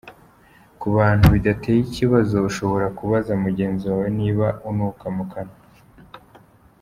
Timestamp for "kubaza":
2.97-3.31